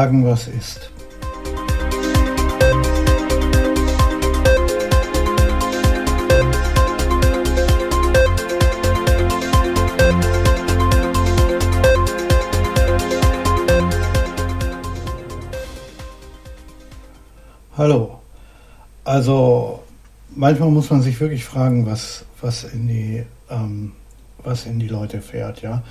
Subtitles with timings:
[0.00, 0.90] sagen, was ist.
[17.76, 18.20] Hallo.
[19.04, 19.82] Also
[20.34, 23.92] manchmal muss man sich wirklich fragen, was, was, in, die, ähm,
[24.42, 25.60] was in die Leute fährt.
[25.60, 25.82] Ja?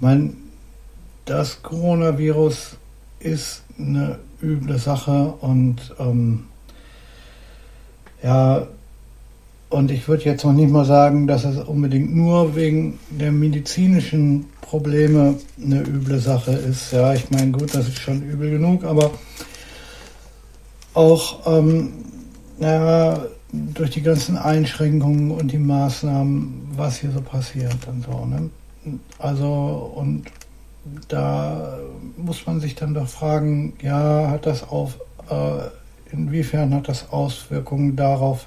[0.00, 0.38] Ich
[1.26, 2.78] das Coronavirus
[3.24, 6.44] ist eine üble Sache und ähm,
[8.22, 8.66] ja,
[9.68, 14.46] und ich würde jetzt noch nicht mal sagen, dass es unbedingt nur wegen der medizinischen
[14.60, 16.92] Probleme eine üble Sache ist.
[16.92, 19.10] Ja, ich meine, gut, das ist schon übel genug, aber
[20.94, 21.92] auch ähm,
[22.60, 28.26] ja, durch die ganzen Einschränkungen und die Maßnahmen, was hier so passiert und so.
[28.26, 28.50] Ne?
[29.18, 30.24] Also und
[31.08, 31.78] da
[32.16, 34.98] muss man sich dann doch fragen, ja, hat das auf,
[35.30, 38.46] äh, inwiefern hat das Auswirkungen darauf,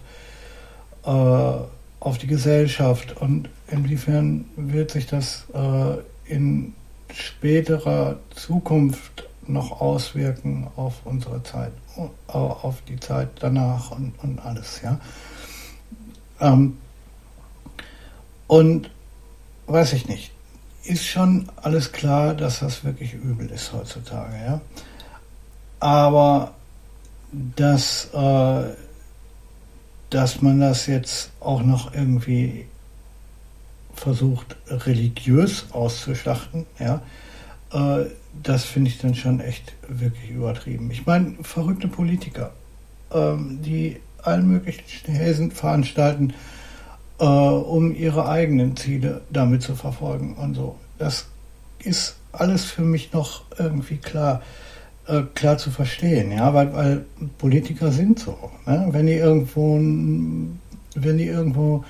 [1.06, 6.74] äh, auf die Gesellschaft und inwiefern wird sich das äh, in
[7.14, 11.72] späterer Zukunft noch auswirken auf unsere Zeit,
[12.28, 15.00] auf die Zeit danach und, und alles, ja.
[16.40, 16.78] Ähm,
[18.48, 18.90] und
[19.68, 20.32] weiß ich nicht,
[20.86, 24.62] ist schon alles klar, dass das wirklich übel ist heutzutage, ja.
[25.80, 26.54] Aber
[27.32, 28.64] dass, äh,
[30.10, 32.68] dass man das jetzt auch noch irgendwie
[33.94, 37.02] versucht, religiös auszuschlachten, ja,
[37.72, 38.06] äh,
[38.44, 40.92] das finde ich dann schon echt wirklich übertrieben.
[40.92, 42.52] Ich meine, verrückte Politiker,
[43.12, 46.34] ähm, die allen möglichen Häsen veranstalten,
[47.20, 50.76] äh, um ihre eigenen Ziele damit zu verfolgen und so.
[50.98, 51.28] Das
[51.80, 54.42] ist alles für mich noch irgendwie klar,
[55.08, 57.06] äh, klar zu verstehen, ja, weil, weil
[57.38, 58.38] Politiker sind so.
[58.66, 58.88] Ne?
[58.92, 61.84] Wenn die irgendwo, wenn die irgendwo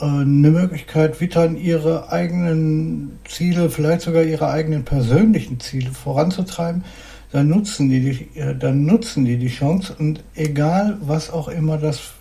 [0.00, 6.84] äh, eine Möglichkeit wittern, ihre eigenen Ziele, vielleicht sogar ihre eigenen persönlichen Ziele voranzutreiben,
[7.30, 11.76] dann nutzen die, die äh, dann nutzen die die Chance und egal was auch immer
[11.78, 12.12] das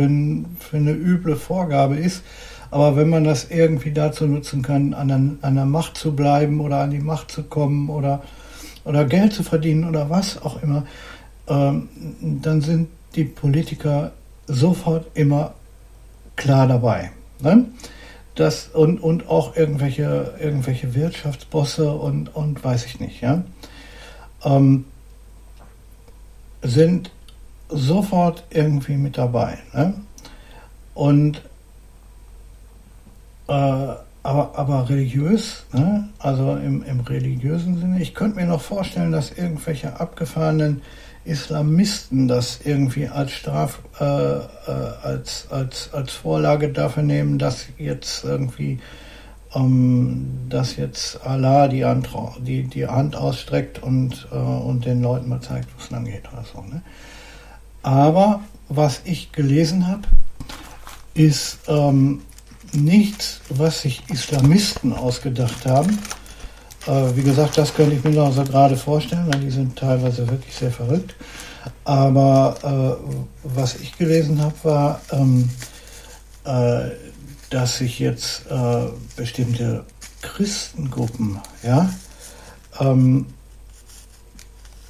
[0.00, 2.22] für, für eine üble Vorgabe ist,
[2.70, 6.60] aber wenn man das irgendwie dazu nutzen kann, an der, an der Macht zu bleiben
[6.60, 8.22] oder an die Macht zu kommen oder,
[8.84, 10.86] oder Geld zu verdienen oder was auch immer,
[11.48, 11.88] ähm,
[12.20, 14.12] dann sind die Politiker
[14.46, 15.54] sofort immer
[16.36, 17.10] klar dabei.
[17.40, 17.66] Ne?
[18.36, 23.42] Das, und, und auch irgendwelche, irgendwelche Wirtschaftsbosse und, und weiß ich nicht, ja,
[24.44, 24.84] ähm,
[26.62, 27.10] sind
[27.70, 29.58] sofort irgendwie mit dabei.
[29.72, 29.94] Ne?
[30.94, 31.42] Und
[33.48, 36.08] äh, aber, aber religiös, ne?
[36.18, 40.82] also im, im religiösen Sinne, ich könnte mir noch vorstellen, dass irgendwelche abgefahrenen
[41.24, 44.40] Islamisten das irgendwie als Straf, äh, äh,
[45.02, 48.78] als, als, als Vorlage dafür nehmen, dass jetzt irgendwie,
[49.54, 52.08] ähm, dass jetzt Allah die Hand,
[52.40, 56.30] die, die Hand ausstreckt und, äh, und den Leuten mal zeigt, wo es lang geht
[56.32, 56.62] oder so.
[56.62, 56.82] Ne?
[57.82, 60.02] Aber was ich gelesen habe,
[61.14, 62.22] ist ähm,
[62.72, 65.98] nichts, was sich Islamisten ausgedacht haben,
[66.86, 70.28] äh, wie gesagt, das könnte ich mir noch so gerade vorstellen, weil die sind teilweise
[70.28, 71.14] wirklich sehr verrückt.
[71.84, 72.56] Aber
[73.02, 75.50] äh, was ich gelesen habe, war, ähm,
[76.44, 76.90] äh,
[77.50, 78.86] dass sich jetzt äh,
[79.16, 79.84] bestimmte
[80.22, 81.90] Christengruppen, ja,
[82.78, 83.26] ähm,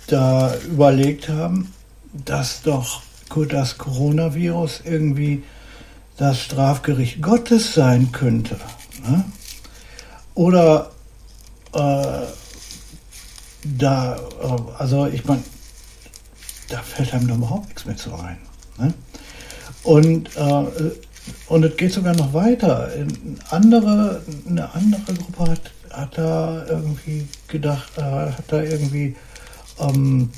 [0.06, 1.72] da überlegt haben,
[2.12, 3.02] dass doch
[3.48, 5.42] das Coronavirus irgendwie
[6.16, 8.56] das Strafgericht Gottes sein könnte.
[9.06, 9.24] Ne?
[10.34, 10.90] Oder
[11.72, 12.26] äh,
[13.64, 15.42] da, äh, also ich meine,
[16.68, 18.38] da fällt einem doch überhaupt nichts mehr zu ein.
[18.78, 18.94] Ne?
[19.82, 20.64] Und, äh,
[21.48, 22.90] und es geht sogar noch weiter.
[22.92, 23.08] Eine
[23.50, 29.16] andere, eine andere Gruppe hat, hat da irgendwie gedacht, äh, hat da irgendwie,
[29.78, 30.30] ähm,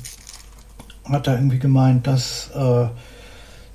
[1.05, 2.87] hat da irgendwie gemeint, dass, äh,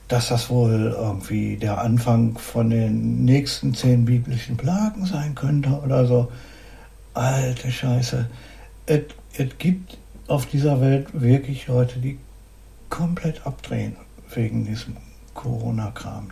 [0.08, 6.06] dass das wohl irgendwie der Anfang von den nächsten zehn biblischen Plagen sein könnte oder
[6.06, 6.32] so.
[7.14, 8.26] Alte Scheiße.
[8.86, 9.02] Es,
[9.58, 9.98] gibt
[10.28, 12.18] auf dieser Welt wirklich Leute, die
[12.88, 13.96] komplett abdrehen
[14.34, 14.96] wegen diesem
[15.34, 16.28] Corona-Kram.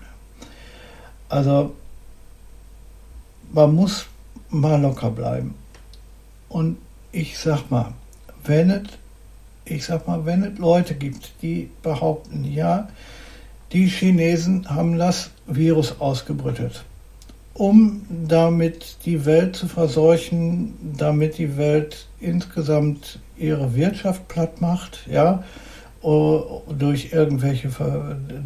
[1.29, 1.75] Also
[3.53, 4.07] man muss
[4.49, 5.55] mal locker bleiben.
[6.49, 6.79] Und
[7.13, 7.93] ich sag mal,
[8.45, 8.89] wenn es,
[9.67, 12.89] ich sag mal, wenn es Leute gibt, die behaupten, ja,
[13.73, 16.85] die Chinesen haben das Virus ausgebrütet
[17.59, 25.43] um damit die Welt zu verseuchen, damit die Welt insgesamt ihre Wirtschaft platt macht, ja,
[26.03, 27.71] durch irgendwelche,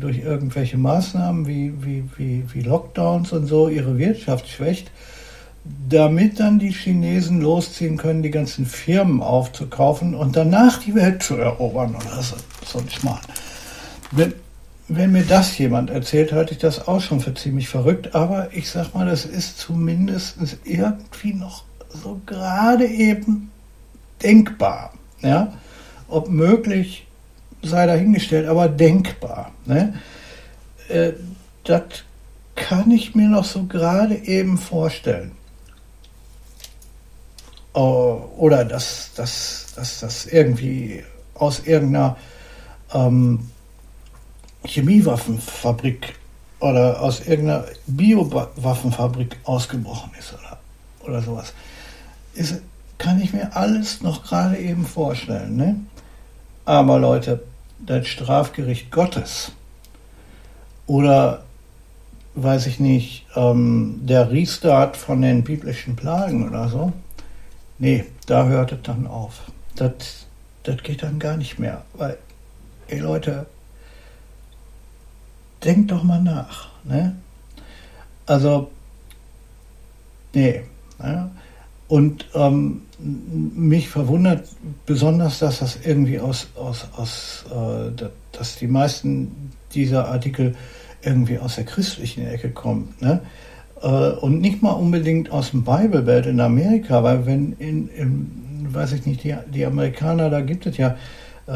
[0.01, 4.91] durch irgendwelche Maßnahmen wie, wie, wie, wie Lockdowns und so ihre Wirtschaft schwächt,
[5.65, 11.37] damit dann die Chinesen losziehen können, die ganzen Firmen aufzukaufen und danach die Welt zu
[11.37, 13.21] erobern oder so, so ein Schmarrn.
[14.11, 14.35] Wenn,
[14.89, 18.71] wenn mir das jemand erzählt, halte ich das auch schon für ziemlich verrückt, aber ich
[18.71, 23.51] sag mal, das ist zumindest irgendwie noch so gerade eben
[24.23, 24.95] denkbar.
[25.21, 25.53] Ja?
[26.09, 27.07] Ob möglich,
[27.63, 29.53] sei dahingestellt, aber denkbar.
[29.67, 29.95] Ne?
[30.89, 31.13] Äh,
[31.65, 31.83] das
[32.57, 35.33] kann ich mir noch so gerade eben vorstellen.
[37.73, 42.17] Oh, oder dass, dass, dass das irgendwie aus irgendeiner
[42.93, 43.49] ähm,
[44.65, 46.15] Chemiewaffenfabrik
[46.59, 50.59] oder aus irgendeiner Biowaffenfabrik ausgebrochen ist oder,
[51.07, 51.53] oder sowas.
[52.35, 52.61] Ist,
[52.99, 55.57] kann ich mir alles noch gerade eben vorstellen.
[55.57, 55.77] Ne?
[56.65, 57.43] Aber Leute,
[57.79, 59.53] das Strafgericht Gottes
[60.87, 61.45] oder
[62.35, 66.93] weiß ich nicht, ähm, der Restart von den biblischen Plagen oder so,
[67.81, 69.43] nee, da hört es dann auf.
[69.75, 70.27] Das,
[70.63, 71.85] das geht dann gar nicht mehr.
[71.95, 72.19] Weil,
[72.87, 73.47] ey Leute,
[75.65, 76.69] denkt doch mal nach.
[76.85, 77.17] Ne?
[78.27, 78.71] Also,
[80.33, 80.63] nee.
[80.99, 81.31] Ne?
[81.89, 84.47] Und ähm, mich verwundert
[84.87, 90.55] besonders, dass das irgendwie aus, aus, aus äh, dass die meisten dieser Artikel
[91.03, 92.95] irgendwie aus der christlichen Ecke kommen.
[93.01, 93.23] Ne?
[93.83, 98.41] Äh, und nicht mal unbedingt aus dem Bible Belt in Amerika, weil wenn in, in
[98.75, 100.97] weiß ich nicht, die, die Amerikaner, da gibt es ja,
[101.47, 101.55] äh,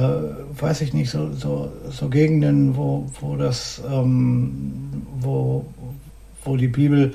[0.59, 5.65] weiß ich nicht, so, so, so Gegenden, wo, wo das, ähm, wo,
[6.45, 7.15] wo die Bibel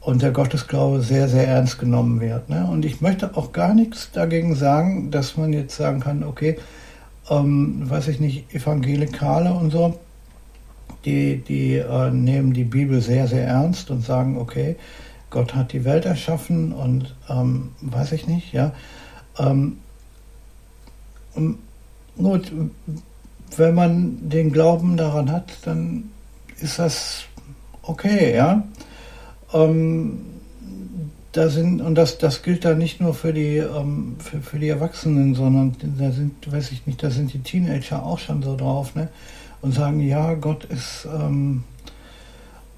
[0.00, 2.48] und der Gottesglaube sehr, sehr ernst genommen wird.
[2.48, 2.66] Ne?
[2.70, 6.58] Und ich möchte auch gar nichts dagegen sagen, dass man jetzt sagen kann, okay,
[7.28, 9.98] ähm, weiß ich nicht, Evangelikale und so,
[11.06, 14.76] die, die äh, nehmen die Bibel sehr, sehr ernst und sagen, okay,
[15.30, 18.72] Gott hat die Welt erschaffen und ähm, weiß ich nicht, ja.
[19.38, 19.78] Ähm,
[22.16, 22.52] gut,
[23.56, 26.10] wenn man den Glauben daran hat, dann
[26.60, 27.24] ist das
[27.82, 28.64] okay, ja.
[29.52, 30.20] Ähm,
[31.32, 34.68] da sind, und das, das gilt da nicht nur für die, ähm, für, für die
[34.68, 38.94] Erwachsenen, sondern da sind, weiß ich nicht, da sind die Teenager auch schon so drauf,
[38.94, 39.08] ne?
[39.62, 41.64] Und sagen, ja, Gott ist, ähm,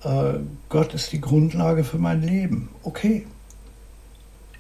[0.03, 0.35] äh,
[0.69, 2.71] Gott ist die Grundlage für mein Leben.
[2.83, 3.27] Okay.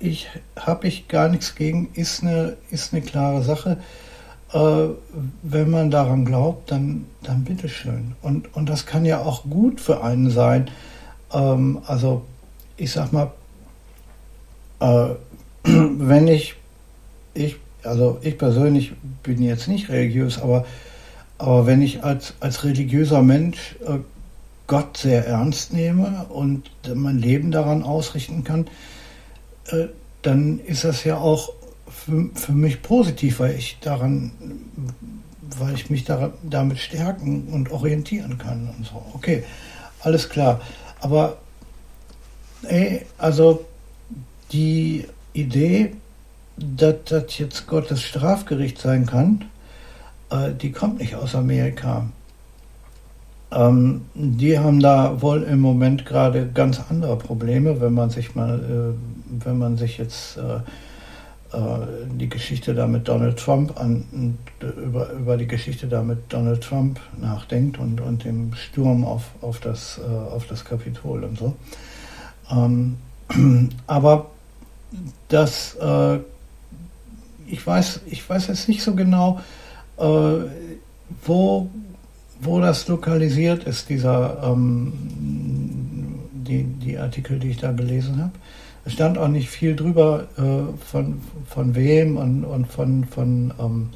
[0.00, 3.78] Ich habe ich gar nichts gegen, ist eine, ist eine klare Sache.
[4.52, 4.88] Äh,
[5.42, 8.14] wenn man daran glaubt, dann, dann bitteschön.
[8.22, 10.70] Und, und das kann ja auch gut für einen sein,
[11.32, 12.24] ähm, also
[12.76, 13.32] ich sag mal,
[14.80, 15.08] äh,
[15.64, 16.54] wenn ich,
[17.34, 18.92] ich, also ich persönlich
[19.22, 20.64] bin jetzt nicht religiös, aber,
[21.38, 23.98] aber wenn ich als, als religiöser Mensch äh,
[24.66, 28.66] Gott sehr ernst nehme und mein Leben daran ausrichten kann,
[29.68, 29.86] äh,
[30.22, 31.50] dann ist das ja auch
[31.88, 34.32] für, für mich positiv, weil ich daran,
[35.58, 39.02] weil ich mich daran, damit stärken und orientieren kann und so.
[39.14, 39.44] Okay,
[40.00, 40.60] alles klar.
[41.00, 41.38] Aber
[42.64, 43.64] ey, also
[44.52, 45.94] die Idee,
[46.56, 49.44] dass das jetzt Gottes Strafgericht sein kann,
[50.30, 52.06] äh, die kommt nicht aus Amerika.
[53.50, 58.58] Ähm, die haben da wohl im Moment gerade ganz andere Probleme, wenn man sich mal,
[58.58, 60.60] äh, wenn man sich jetzt äh,
[61.56, 66.62] äh, die Geschichte da mit Donald Trump an, über, über die Geschichte da mit Donald
[66.62, 71.56] Trump nachdenkt und, und dem Sturm auf, auf, das, äh, auf das Kapitol und so.
[72.50, 72.98] Ähm,
[73.86, 74.26] aber
[75.28, 76.18] das, äh,
[77.46, 79.40] ich, weiß, ich weiß jetzt nicht so genau,
[79.98, 81.70] wo,
[82.40, 84.92] wo das lokalisiert ist, dieser, ähm,
[86.32, 88.32] die, die Artikel, die ich da gelesen habe.
[88.84, 93.88] Es stand auch nicht viel drüber, äh, von, von wem und, und von, von ähm,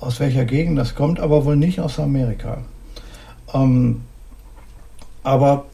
[0.00, 2.58] aus welcher Gegend das kommt, aber wohl nicht aus Amerika.
[3.52, 4.02] Ähm,
[5.22, 5.66] aber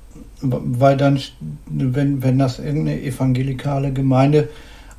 [0.43, 1.21] weil dann,
[1.67, 4.49] wenn, wenn das irgendeine evangelikale Gemeinde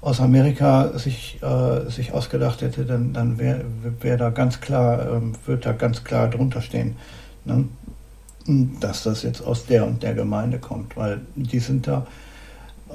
[0.01, 3.63] aus Amerika sich, äh, sich ausgedacht hätte, dann, dann wäre
[4.01, 6.95] wär da ganz klar, ähm, wird da ganz klar drunter stehen,
[7.45, 7.65] ne?
[8.79, 12.07] dass das jetzt aus der und der Gemeinde kommt, weil die sind da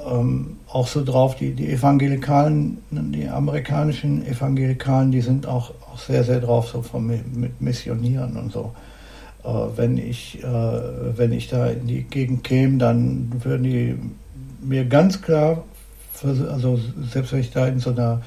[0.05, 6.25] ähm, auch so drauf, die, die Evangelikalen, die amerikanischen Evangelikalen, die sind auch, auch sehr,
[6.25, 8.73] sehr drauf, so von, mit Missionieren und so.
[9.43, 13.95] äh, wenn ich, äh, wenn ich da in die Gegend käme, dann würden die
[14.61, 15.63] mir ganz klar,
[16.23, 16.79] also
[17.11, 18.21] selbst wenn ich da in so einer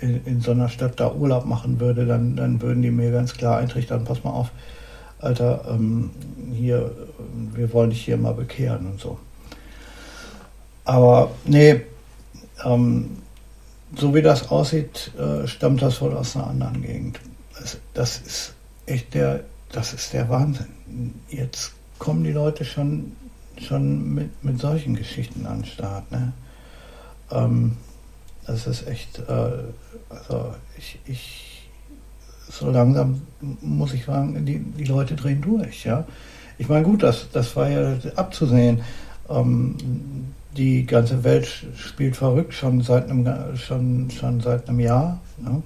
[0.00, 3.34] in, in, so einer Stadt da Urlaub machen würde, dann, dann würden die mir ganz
[3.34, 4.50] klar eintrichtern, pass mal auf,
[5.18, 6.10] Alter, ähm,
[6.54, 6.90] hier,
[7.54, 9.18] wir wollen dich hier mal bekehren und so.
[10.84, 11.82] Aber nee,
[12.64, 13.18] ähm,
[13.96, 17.20] so wie das aussieht, äh, stammt das wohl aus einer anderen Gegend.
[17.58, 18.54] Das, das, ist
[18.86, 21.14] echt der, das ist der Wahnsinn.
[21.28, 23.12] Jetzt kommen die Leute schon,
[23.58, 26.10] schon mit, mit solchen Geschichten an den Start.
[26.10, 26.32] Ne?
[27.30, 27.76] Ähm,
[28.46, 29.52] das ist echt, äh,
[30.08, 31.68] also ich, ich,
[32.50, 33.22] so langsam
[33.60, 36.04] muss ich sagen, die, die Leute drehen durch, ja.
[36.58, 38.82] Ich meine, gut, das, das war ja abzusehen.
[39.28, 39.76] Ähm,
[40.56, 41.46] die ganze Welt
[41.76, 45.20] spielt verrückt schon seit einem, schon, schon seit einem Jahr.
[45.38, 45.62] Ne?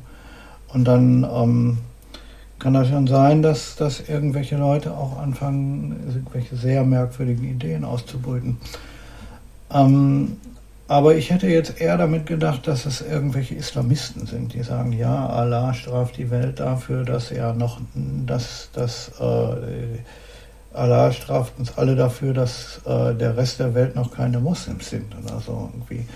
[0.68, 1.78] Und dann ähm,
[2.58, 8.58] kann das schon sein, dass, dass irgendwelche Leute auch anfangen, irgendwelche sehr merkwürdigen Ideen auszubrüten.
[9.72, 10.36] Ähm,
[10.86, 15.26] aber ich hätte jetzt eher damit gedacht, dass es irgendwelche Islamisten sind, die sagen, ja,
[15.28, 19.98] Allah straft die Welt dafür, dass er noch, dass, dass äh,
[20.74, 25.14] Allah straft uns alle dafür, dass äh, der Rest der Welt noch keine Moslems sind
[25.24, 26.06] oder so irgendwie.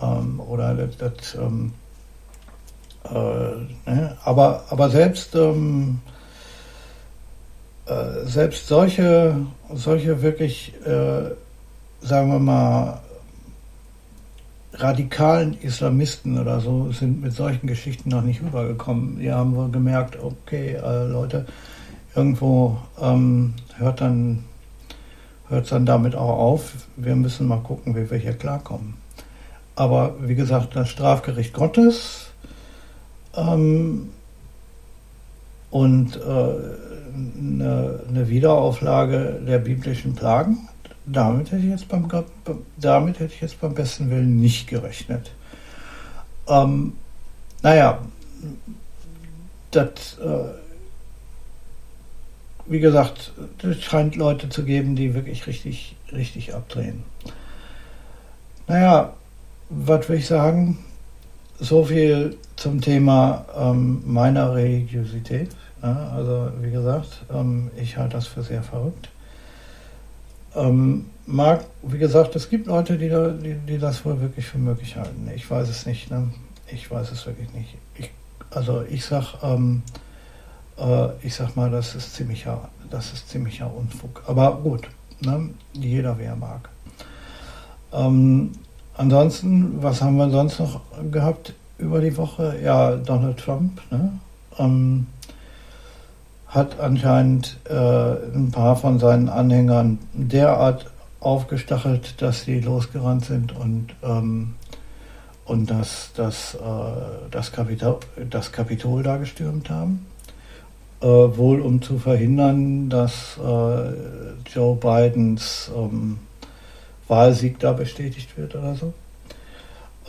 [0.00, 1.74] Ähm, oder das, das ähm,
[3.04, 4.16] äh, ne?
[4.24, 6.00] aber, aber selbst, ähm,
[7.86, 9.36] äh, selbst solche,
[9.74, 11.30] solche wirklich, äh,
[12.00, 13.00] sagen wir mal,
[14.78, 19.18] radikalen Islamisten oder so sind mit solchen Geschichten noch nicht rübergekommen.
[19.18, 21.46] Die haben wohl gemerkt, okay, äh, Leute,
[22.14, 24.44] irgendwo ähm, hört dann
[25.48, 26.72] hört es dann damit auch auf.
[26.96, 28.94] Wir müssen mal gucken, wie wir hier klarkommen.
[29.74, 32.30] Aber wie gesagt, das Strafgericht Gottes
[33.36, 34.10] ähm,
[35.70, 40.68] und äh, eine, eine, Wiederauflage der biblischen Plagen,
[41.10, 42.08] damit hätte ich jetzt beim,
[42.76, 45.32] damit hätte ich jetzt beim besten Willen nicht gerechnet.
[46.46, 46.94] Ähm,
[47.62, 48.00] naja,
[49.70, 50.54] das äh,
[52.68, 57.02] wie gesagt, es scheint Leute zu geben, die wirklich richtig, richtig abdrehen.
[58.66, 59.14] Naja,
[59.70, 60.78] was will ich sagen?
[61.58, 65.50] So viel zum Thema ähm, meiner Religiosität.
[65.82, 69.08] Ja, also wie gesagt, ähm, ich halte das für sehr verrückt.
[70.58, 74.58] Ähm, mag, wie gesagt, es gibt Leute, die, da, die, die, das wohl wirklich für
[74.58, 75.30] möglich halten.
[75.34, 76.10] Ich weiß es nicht.
[76.10, 76.30] Ne?
[76.72, 77.76] Ich weiß es wirklich nicht.
[77.96, 78.10] Ich,
[78.50, 79.82] also ich sag, ähm,
[80.78, 84.22] äh, ich sag mal, das ist ziemlicher, das ist ziemlicher Unfug.
[84.26, 84.88] Aber gut,
[85.20, 85.50] ne?
[85.74, 86.68] jeder wie er mag.
[87.92, 88.52] Ähm,
[88.94, 90.80] ansonsten, was haben wir sonst noch
[91.12, 92.58] gehabt über die Woche?
[92.62, 94.18] Ja, Donald Trump ne?
[94.58, 95.06] ähm,
[96.48, 100.90] hat anscheinend äh, ein paar von seinen Anhängern derart
[101.20, 104.54] aufgestachelt, dass sie losgerannt sind und, ähm,
[105.44, 106.58] und das, das, äh,
[107.30, 108.00] das, Kapitol,
[108.30, 110.06] das Kapitol da gestürmt haben
[111.00, 116.18] äh, wohl um zu verhindern, dass äh, Joe Bidens ähm,
[117.06, 118.92] Wahlsieg da bestätigt wird oder so.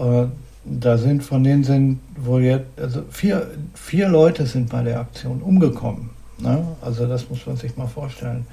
[0.03, 0.27] Äh,
[0.65, 5.41] da sind von denen sind wohl jetzt, also vier, vier Leute sind bei der Aktion
[5.41, 6.09] umgekommen.
[6.41, 6.65] Ne?
[6.81, 8.45] Also das muss man sich mal vorstellen.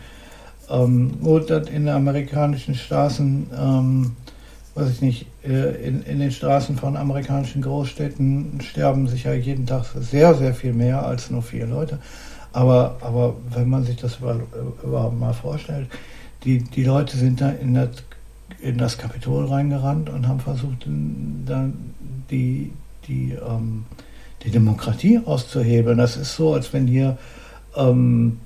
[0.69, 4.17] Ähm, gut, in den amerikanischen Straßen, ähm,
[4.75, 9.85] weiß ich nicht, äh, in, in den Straßen von amerikanischen Großstädten sterben sicher jeden Tag
[10.01, 11.99] sehr, sehr viel mehr als nur vier Leute.
[12.53, 14.19] Aber, aber wenn man sich das
[14.83, 15.89] überhaupt mal vorstellt,
[16.45, 17.91] die, die Leute sind da in das,
[18.61, 21.95] in das Kapitol reingerannt und haben versucht, dann
[22.31, 22.73] die,
[23.07, 23.85] die, ähm,
[24.43, 25.99] die Demokratie auszuhebeln.
[25.99, 27.19] Das ist so, als wenn hier,
[27.77, 28.41] ähm,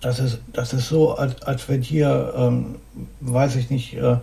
[0.00, 2.76] das, ist, das ist so, als, als wenn hier, ähm,
[3.20, 4.16] weiß ich nicht, äh,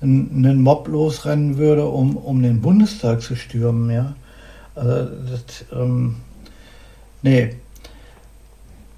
[0.00, 3.90] ein, ein Mob losrennen würde, um, um den Bundestag zu stürmen.
[3.90, 4.14] Ja?
[4.74, 6.16] Also das, ähm,
[7.22, 7.56] nee,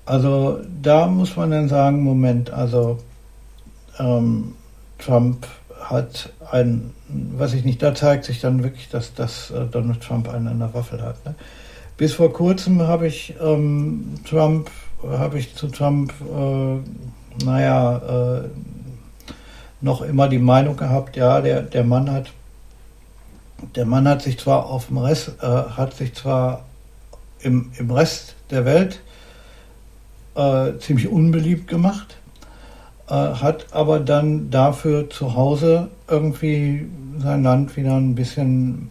[0.08, 2.98] also da muss man dann sagen, Moment, also
[3.98, 4.54] ähm,
[4.98, 5.46] Trump
[5.80, 10.28] hat ein, was ich nicht, da zeigt sich dann wirklich, dass, dass äh, Donald Trump
[10.28, 11.24] einen an der Waffel hat.
[11.26, 11.34] Ne?
[11.98, 14.70] Bis vor kurzem habe ich ähm, Trump,
[15.02, 18.48] habe ich zu Trump, äh, naja, äh,
[19.80, 22.32] noch immer die Meinung gehabt, ja, der, der Mann hat,
[23.74, 26.66] der Mann hat sich zwar auf dem Rest, äh, hat sich zwar
[27.40, 29.00] im, im Rest der Welt
[30.36, 32.16] äh, ziemlich unbeliebt gemacht,
[33.08, 36.88] äh, hat aber dann dafür zu Hause irgendwie
[37.18, 38.90] sein Land wieder ein bisschen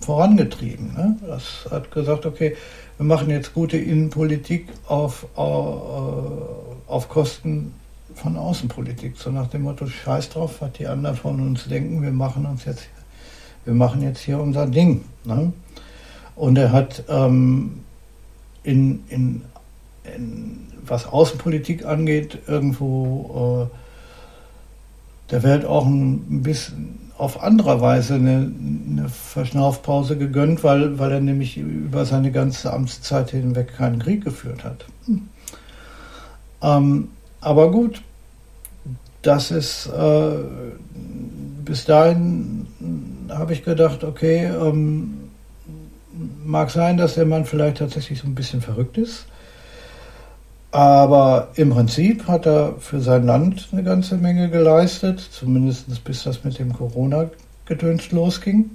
[0.00, 0.94] vorangetrieben.
[0.94, 1.16] Ne?
[1.26, 2.56] Das hat gesagt, okay,
[2.96, 6.48] wir machen jetzt gute Innenpolitik auf, auf,
[6.86, 7.74] auf Kosten
[8.14, 12.12] von Außenpolitik, so nach dem Motto, scheiß drauf, was die anderen von uns denken, wir
[12.12, 12.88] machen uns jetzt,
[13.64, 15.04] wir machen jetzt hier unser Ding.
[15.24, 15.52] Ne?
[16.36, 17.84] Und er hat ähm,
[18.62, 19.42] in, in,
[20.16, 23.76] in, was Außenpolitik angeht, irgendwo äh,
[25.30, 28.50] der Welt auch ein bisschen auf anderer Weise eine,
[28.90, 34.64] eine Verschnaufpause gegönnt, weil, weil er nämlich über seine ganze Amtszeit hinweg keinen Krieg geführt
[34.64, 34.86] hat.
[35.06, 35.28] Hm.
[36.62, 37.08] Ähm,
[37.40, 38.02] aber gut,
[39.22, 40.38] das ist äh,
[41.64, 42.66] bis dahin
[43.28, 45.30] habe ich gedacht, okay, ähm,
[46.44, 49.26] mag sein, dass der Mann vielleicht tatsächlich so ein bisschen verrückt ist.
[50.72, 56.44] Aber im Prinzip hat er für sein Land eine ganze Menge geleistet, zumindest bis das
[56.44, 58.70] mit dem Corona-Gedöns losging.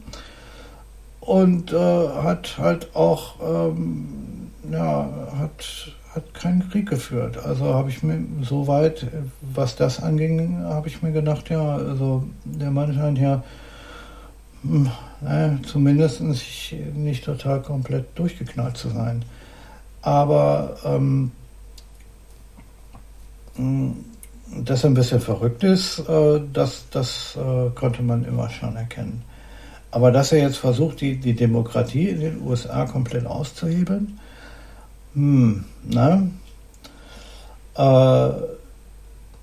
[1.21, 5.09] Und äh, hat halt auch, ähm, ja,
[5.39, 7.37] hat, hat keinen Krieg geführt.
[7.37, 9.07] Also habe ich mir soweit,
[9.41, 13.41] was das anging, habe ich mir gedacht, ja, also der Mann scheint ja
[14.67, 14.89] hm,
[15.21, 19.23] naja, zumindest nicht, nicht total komplett durchgeknallt zu sein.
[20.01, 21.31] Aber ähm,
[23.57, 29.23] dass er ein bisschen verrückt ist, äh, das, das äh, konnte man immer schon erkennen.
[29.91, 34.19] Aber dass er jetzt versucht, die, die Demokratie in den USA komplett auszuhebeln,
[35.13, 36.27] hm, na,
[37.75, 38.33] äh,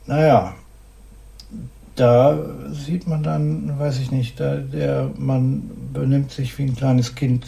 [0.07, 0.55] naja,
[1.95, 2.39] da
[2.71, 7.47] sieht man dann, weiß ich nicht, da, der man benimmt sich wie ein kleines Kind,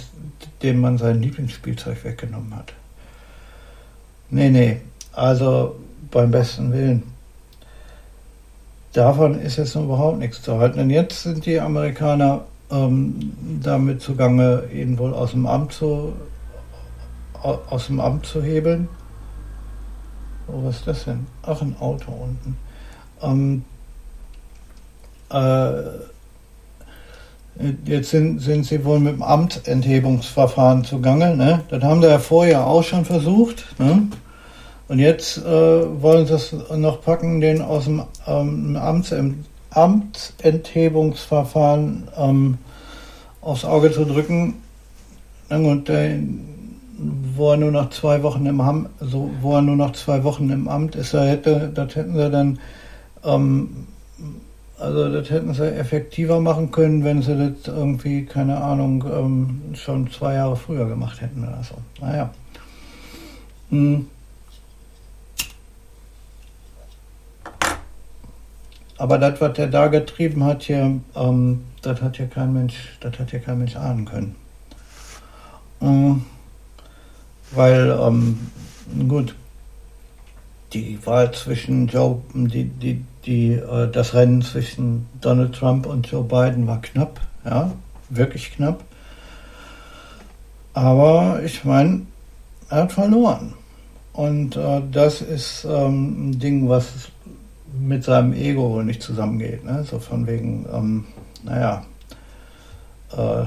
[0.62, 2.72] dem man sein Lieblingsspielzeug weggenommen hat.
[4.30, 4.80] Nee, nee,
[5.12, 5.76] also
[6.10, 7.02] beim besten Willen.
[8.92, 10.78] Davon ist jetzt noch überhaupt nichts zu halten.
[10.78, 13.32] Und jetzt sind die Amerikaner ähm,
[13.62, 16.12] damit zugange, ihn wohl aus dem Amt zu,
[17.42, 18.88] aus dem Amt zu hebeln.
[20.46, 21.26] Oh, was ist das denn?
[21.42, 22.56] Ach, ein Auto unten.
[23.22, 23.64] Ähm,
[25.30, 25.82] äh,
[27.86, 31.36] jetzt sind, sind sie wohl mit dem Amtenthebungsverfahren zugange.
[31.36, 31.60] Ne?
[31.68, 33.66] Das haben sie ja vorher auch schon versucht.
[33.78, 34.08] Ne?
[34.88, 39.14] Und jetzt äh, wollen sie es noch packen, den aus dem ähm, Amts
[39.70, 42.58] Amtsenthebungsverfahren ähm,
[43.40, 44.56] aufs Auge zu drücken.
[45.48, 46.18] Und äh,
[47.36, 50.50] wo er nur noch zwei Wochen im Amt, so, wo er nur noch zwei Wochen
[50.50, 52.58] im Amt ist, da hätte, das hätten sie dann,
[53.24, 53.86] ähm,
[54.78, 60.10] also das hätten sie effektiver machen können, wenn sie das irgendwie, keine Ahnung, ähm, schon
[60.10, 61.74] zwei Jahre früher gemacht hätten oder so.
[62.00, 62.30] Naja.
[63.70, 64.06] Hm.
[68.96, 73.18] Aber das, was er da getrieben hat hier, ähm, das hat ja kein Mensch, das
[73.18, 74.36] hat ja kein Mensch ahnen können.
[75.80, 76.24] Ähm,
[77.50, 78.38] weil, ähm,
[79.08, 79.34] gut,
[80.72, 86.24] die Wahl zwischen Joe, die, die, die, äh, das Rennen zwischen Donald Trump und Joe
[86.24, 87.72] Biden war knapp, ja,
[88.10, 88.82] wirklich knapp.
[90.72, 92.02] Aber ich meine,
[92.68, 93.54] er hat verloren.
[94.12, 97.10] Und äh, das ist ähm, ein Ding, was
[97.78, 99.64] mit seinem Ego wohl nicht zusammengeht.
[99.64, 99.84] Ne?
[99.84, 101.04] So von wegen, ähm,
[101.42, 101.84] naja,
[103.12, 103.44] äh,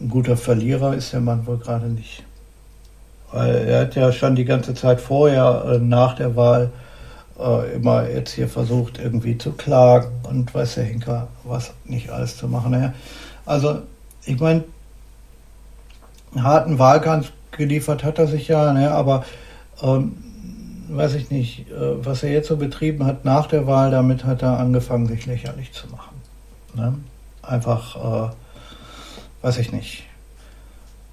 [0.00, 2.24] ein guter Verlierer ist der Mann wohl gerade nicht.
[3.32, 6.70] Weil er hat ja schon die ganze Zeit vorher, äh, nach der Wahl,
[7.38, 12.36] äh, immer jetzt hier versucht, irgendwie zu klagen und weiß der Henker, was nicht alles
[12.36, 12.72] zu machen.
[12.72, 12.92] Naja,
[13.46, 13.82] also,
[14.24, 14.64] ich meine,
[16.34, 18.90] einen harten Wahlkampf geliefert hat er sich ja, ne?
[18.90, 19.24] aber
[19.82, 20.16] ähm,
[20.96, 24.42] weiß ich nicht, äh, was er jetzt so betrieben hat nach der Wahl, damit hat
[24.42, 26.16] er angefangen, sich lächerlich zu machen.
[26.74, 26.94] Ne?
[27.42, 28.34] Einfach, äh,
[29.42, 30.04] weiß ich nicht.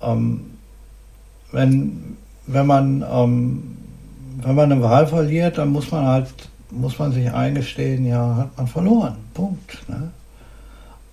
[0.01, 0.57] Ähm,
[1.51, 3.77] wenn, wenn man, ähm,
[4.41, 6.29] wenn man eine Wahl verliert, dann muss man halt,
[6.69, 9.15] muss man sich eingestehen, ja, hat man verloren.
[9.33, 9.87] Punkt.
[9.87, 10.11] Ne?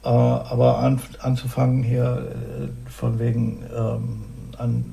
[0.05, 4.22] Äh, aber an, anzufangen hier äh, von wegen, ähm,
[4.59, 4.85] an,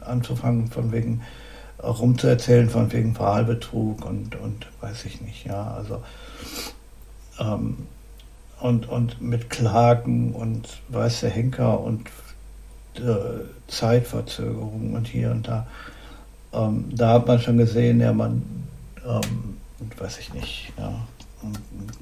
[0.00, 1.22] anzufangen von wegen,
[1.82, 6.02] rumzuerzählen von wegen Wahlbetrug und, und weiß ich nicht, ja, also
[7.38, 7.86] ähm,
[8.60, 12.08] und, und mit Klagen und weiß der Henker und
[12.96, 15.66] äh, Zeitverzögerung und hier und da.
[16.52, 18.42] Ähm, da hat man schon gesehen, ja, man,
[19.04, 19.58] ähm,
[19.98, 21.06] weiß ich nicht, ja.
[21.42, 21.58] Und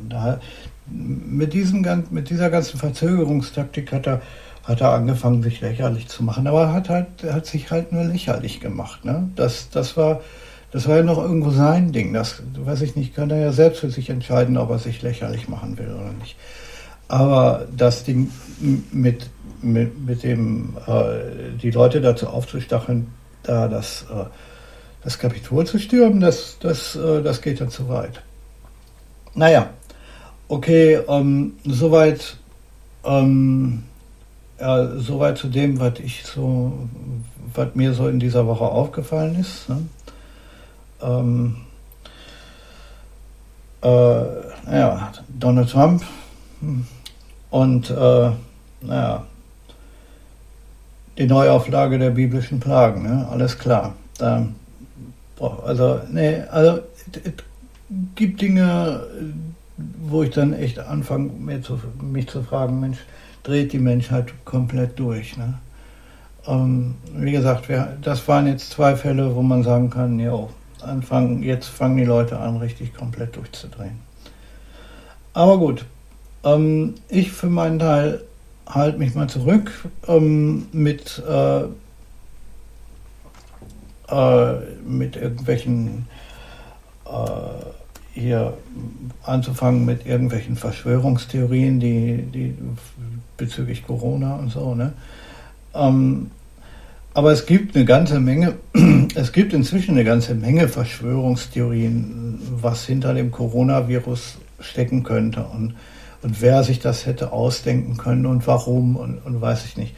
[0.09, 0.41] da,
[0.87, 4.23] mit, diesem, mit dieser ganzen Verzögerungstaktik hat er
[4.65, 6.47] hat er angefangen, sich lächerlich zu machen.
[6.47, 9.05] Aber er hat halt, er hat sich halt nur lächerlich gemacht.
[9.05, 9.31] Ne?
[9.37, 10.21] Das, das war,
[10.73, 12.13] das war ja noch irgendwo sein Ding.
[12.13, 15.49] Das, weiß ich nicht, kann er ja selbst für sich entscheiden, ob er sich lächerlich
[15.49, 16.37] machen will oder nicht.
[17.09, 18.31] Aber das Ding
[18.91, 23.09] mit, mit, mit dem, äh, die Leute dazu aufzustacheln,
[23.43, 24.25] da das äh,
[25.05, 28.23] das Kapitol zu stürmen, das, das, äh, das geht dann zu weit.
[29.35, 29.71] Naja,
[30.49, 32.39] okay, ähm, soweit,
[33.05, 33.85] ähm,
[34.61, 36.73] ja, soweit zu dem, was ich so,
[37.55, 39.69] was mir so in dieser Woche aufgefallen ist.
[39.69, 39.87] Ne?
[41.03, 41.57] Ähm,
[43.83, 43.87] äh,
[44.67, 46.03] naja, Donald Trump
[46.61, 46.87] hm,
[47.51, 48.31] und äh,
[48.81, 49.27] naja,
[51.19, 53.29] die Neuauflage der biblischen Plagen, ne?
[53.31, 53.95] alles klar.
[54.19, 54.47] Da,
[55.65, 56.81] also, nee, also
[57.13, 57.33] es
[58.15, 59.03] gibt Dinge,
[59.77, 62.99] wo ich dann echt anfange, mir zu, mich zu fragen, Mensch,
[63.45, 65.37] dreht die Menschheit komplett durch.
[65.37, 65.55] Ne?
[66.47, 70.49] Ähm, wie gesagt, wir, das waren jetzt zwei Fälle, wo man sagen kann, ja,
[70.81, 74.01] anfangen, jetzt fangen die Leute an, richtig komplett durchzudrehen.
[75.33, 75.85] Aber gut,
[76.43, 78.25] ähm, ich für meinen Teil
[78.67, 81.65] halte mich mal zurück ähm, mit, äh,
[84.09, 86.07] äh, mit irgendwelchen
[87.07, 87.65] äh,
[88.15, 88.57] hier
[89.25, 92.55] anzufangen mit irgendwelchen Verschwörungstheorien, die, die
[93.37, 94.75] bezüglich Corona und so.
[94.75, 94.93] Ne?
[95.75, 96.31] Ähm,
[97.13, 98.55] aber es gibt eine ganze Menge,
[99.15, 105.75] es gibt inzwischen eine ganze Menge Verschwörungstheorien, was hinter dem Coronavirus stecken könnte und,
[106.23, 109.95] und wer sich das hätte ausdenken können und warum und, und weiß ich nicht.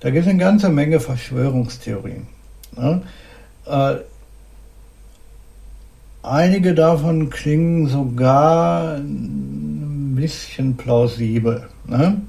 [0.00, 2.26] Da gibt es eine ganze Menge Verschwörungstheorien.
[2.76, 3.02] Ne?
[3.66, 3.96] Äh,
[6.22, 11.68] einige davon klingen sogar ein bisschen plausibel.
[11.86, 12.20] Ne?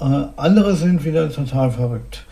[0.00, 2.24] Äh, andere sind wieder total verrückt.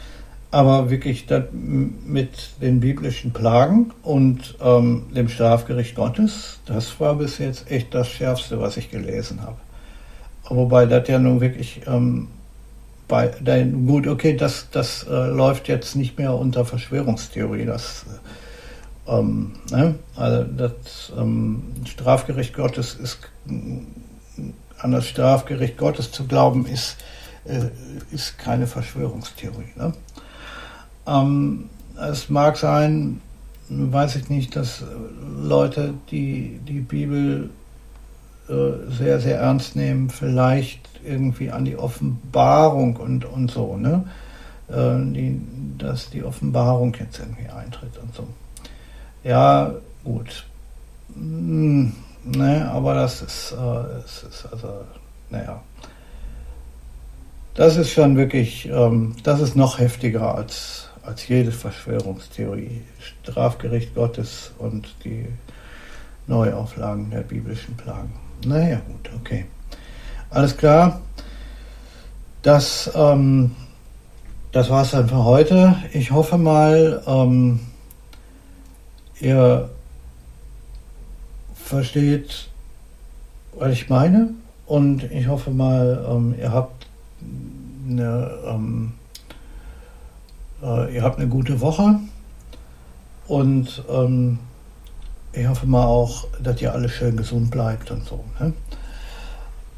[0.53, 2.31] Aber wirklich mit
[2.63, 8.61] den biblischen Plagen und ähm, dem Strafgericht Gottes, das war bis jetzt echt das Schärfste,
[8.61, 9.57] was ich gelesen habe.
[10.49, 12.29] Wobei das ja nun wirklich ähm,
[13.09, 17.67] bei, dein, gut, okay, das, das äh, läuft jetzt nicht mehr unter Verschwörungstheorie.
[17.67, 18.07] Das,
[19.07, 19.97] ähm, ne?
[20.15, 23.19] Also das ähm, Strafgericht Gottes ist
[24.79, 26.97] an das Strafgericht Gottes zu glauben, ist,
[27.49, 27.71] äh,
[28.13, 29.73] ist keine Verschwörungstheorie.
[29.77, 29.93] Ne?
[31.07, 31.71] Ähm,
[32.11, 33.21] es mag sein,
[33.69, 34.85] weiß ich nicht, dass
[35.39, 37.51] Leute, die die Bibel
[38.49, 44.05] äh, sehr, sehr ernst nehmen, vielleicht irgendwie an die Offenbarung und, und so, ne?
[44.69, 45.41] Äh, die,
[45.79, 48.27] dass die Offenbarung jetzt irgendwie eintritt und so.
[49.25, 49.73] Ja,
[50.05, 50.47] gut.
[51.15, 51.93] Hm,
[52.25, 53.57] ne, aber das ist, äh,
[54.03, 54.85] das ist also,
[55.31, 55.61] naja.
[57.57, 64.53] Das ist schon wirklich, ähm, das ist noch heftiger als, als jede Verschwörungstheorie, Strafgericht Gottes
[64.59, 65.25] und die
[66.27, 68.13] Neuauflagen der biblischen Plagen.
[68.45, 69.47] Naja, gut, okay.
[70.29, 71.01] Alles klar.
[72.43, 73.53] Das, ähm,
[74.53, 75.77] das war es dann für heute.
[75.95, 77.61] Ich hoffe mal, ähm,
[79.19, 79.71] ihr
[81.55, 82.51] versteht,
[83.59, 84.35] was ich meine.
[84.67, 86.86] Und ich hoffe mal, ähm, ihr habt
[87.21, 88.93] eine ähm,
[90.63, 92.01] äh, ihr habt eine gute Woche
[93.29, 94.39] und ähm,
[95.33, 98.25] ich hoffe mal auch, dass ihr alle schön gesund bleibt und so.
[98.41, 98.53] Ne?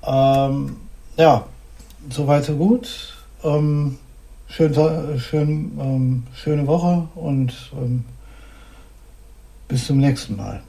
[0.06, 0.76] Ähm,
[1.16, 1.44] ja,
[2.10, 3.16] soweit so gut.
[3.42, 3.98] Ähm,
[4.46, 4.72] schön,
[5.18, 8.04] schön, ähm, schöne Woche und ähm,
[9.66, 10.62] bis zum nächsten Mal.